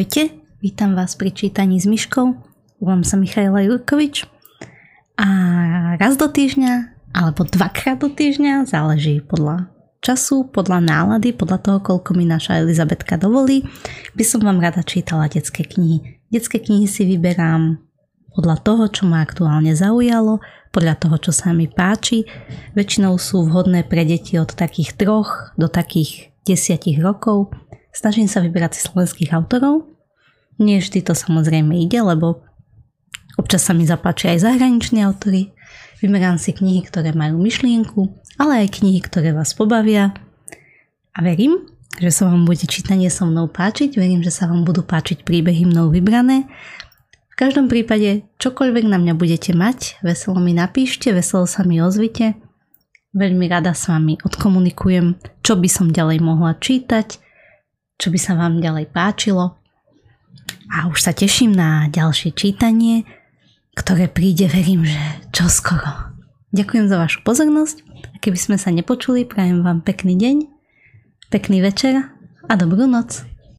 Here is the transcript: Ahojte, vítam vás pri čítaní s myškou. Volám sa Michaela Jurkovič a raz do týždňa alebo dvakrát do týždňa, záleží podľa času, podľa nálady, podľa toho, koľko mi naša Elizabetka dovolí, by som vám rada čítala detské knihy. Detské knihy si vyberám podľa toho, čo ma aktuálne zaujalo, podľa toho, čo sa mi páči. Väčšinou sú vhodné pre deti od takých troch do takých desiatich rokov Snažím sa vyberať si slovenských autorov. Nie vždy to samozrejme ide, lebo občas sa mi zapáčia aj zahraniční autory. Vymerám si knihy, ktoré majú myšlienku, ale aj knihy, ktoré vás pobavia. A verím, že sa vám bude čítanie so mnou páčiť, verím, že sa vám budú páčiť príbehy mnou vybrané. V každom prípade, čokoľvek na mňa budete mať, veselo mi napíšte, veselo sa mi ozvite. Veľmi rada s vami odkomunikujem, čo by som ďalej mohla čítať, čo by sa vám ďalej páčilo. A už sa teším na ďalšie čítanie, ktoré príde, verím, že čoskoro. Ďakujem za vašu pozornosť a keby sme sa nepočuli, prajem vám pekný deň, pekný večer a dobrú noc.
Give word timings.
Ahojte, 0.00 0.32
vítam 0.64 0.96
vás 0.96 1.12
pri 1.12 1.28
čítaní 1.28 1.76
s 1.76 1.84
myškou. 1.84 2.32
Volám 2.80 3.04
sa 3.04 3.20
Michaela 3.20 3.60
Jurkovič 3.60 4.24
a 5.20 5.28
raz 6.00 6.16
do 6.16 6.24
týždňa 6.24 6.72
alebo 7.12 7.44
dvakrát 7.44 8.00
do 8.00 8.08
týždňa, 8.08 8.64
záleží 8.64 9.20
podľa 9.20 9.68
času, 10.00 10.48
podľa 10.48 10.80
nálady, 10.80 11.36
podľa 11.36 11.60
toho, 11.60 11.78
koľko 11.84 12.16
mi 12.16 12.24
naša 12.24 12.64
Elizabetka 12.64 13.20
dovolí, 13.20 13.68
by 14.16 14.24
som 14.24 14.40
vám 14.40 14.64
rada 14.64 14.80
čítala 14.80 15.28
detské 15.28 15.68
knihy. 15.68 16.16
Detské 16.32 16.64
knihy 16.64 16.88
si 16.88 17.04
vyberám 17.04 17.84
podľa 18.32 18.56
toho, 18.64 18.88
čo 18.88 19.04
ma 19.04 19.20
aktuálne 19.20 19.76
zaujalo, 19.76 20.40
podľa 20.72 20.96
toho, 20.96 21.28
čo 21.28 21.32
sa 21.36 21.52
mi 21.52 21.68
páči. 21.68 22.24
Väčšinou 22.72 23.20
sú 23.20 23.44
vhodné 23.44 23.84
pre 23.84 24.08
deti 24.08 24.40
od 24.40 24.48
takých 24.48 24.96
troch 24.96 25.52
do 25.60 25.68
takých 25.68 26.32
desiatich 26.48 26.96
rokov 27.04 27.52
Snažím 27.90 28.30
sa 28.30 28.38
vyberať 28.38 28.78
si 28.78 28.80
slovenských 28.86 29.34
autorov. 29.34 29.86
Nie 30.60 30.78
vždy 30.78 31.02
to 31.02 31.16
samozrejme 31.16 31.72
ide, 31.74 31.98
lebo 32.04 32.44
občas 33.34 33.66
sa 33.66 33.72
mi 33.74 33.88
zapáčia 33.88 34.36
aj 34.36 34.46
zahraniční 34.46 35.02
autory. 35.02 35.50
Vymerám 36.00 36.40
si 36.40 36.56
knihy, 36.56 36.86
ktoré 36.86 37.12
majú 37.12 37.40
myšlienku, 37.40 38.08
ale 38.40 38.64
aj 38.64 38.80
knihy, 38.80 39.00
ktoré 39.04 39.36
vás 39.36 39.52
pobavia. 39.52 40.16
A 41.12 41.18
verím, 41.20 41.68
že 41.98 42.14
sa 42.14 42.30
vám 42.30 42.46
bude 42.46 42.64
čítanie 42.64 43.10
so 43.10 43.26
mnou 43.26 43.50
páčiť, 43.50 43.98
verím, 43.98 44.22
že 44.22 44.30
sa 44.30 44.46
vám 44.46 44.62
budú 44.62 44.86
páčiť 44.86 45.26
príbehy 45.26 45.66
mnou 45.66 45.90
vybrané. 45.90 46.46
V 47.32 47.34
každom 47.36 47.68
prípade, 47.72 48.24
čokoľvek 48.38 48.84
na 48.86 49.00
mňa 49.00 49.14
budete 49.16 49.56
mať, 49.56 50.00
veselo 50.04 50.38
mi 50.38 50.52
napíšte, 50.52 51.10
veselo 51.10 51.48
sa 51.48 51.64
mi 51.64 51.80
ozvite. 51.80 52.36
Veľmi 53.16 53.50
rada 53.50 53.74
s 53.74 53.90
vami 53.90 54.20
odkomunikujem, 54.22 55.18
čo 55.42 55.58
by 55.58 55.68
som 55.68 55.90
ďalej 55.90 56.22
mohla 56.22 56.54
čítať, 56.54 57.18
čo 58.00 58.08
by 58.08 58.16
sa 58.16 58.32
vám 58.32 58.64
ďalej 58.64 58.88
páčilo. 58.88 59.60
A 60.72 60.88
už 60.88 61.04
sa 61.04 61.12
teším 61.12 61.52
na 61.52 61.92
ďalšie 61.92 62.32
čítanie, 62.32 63.04
ktoré 63.76 64.08
príde, 64.08 64.48
verím, 64.48 64.88
že 64.88 64.98
čoskoro. 65.36 66.16
Ďakujem 66.56 66.88
za 66.88 66.96
vašu 66.96 67.20
pozornosť 67.22 67.84
a 68.10 68.16
keby 68.18 68.38
sme 68.40 68.56
sa 68.56 68.72
nepočuli, 68.72 69.28
prajem 69.28 69.60
vám 69.60 69.84
pekný 69.84 70.16
deň, 70.16 70.36
pekný 71.28 71.60
večer 71.60 72.10
a 72.48 72.52
dobrú 72.56 72.88
noc. 72.88 73.22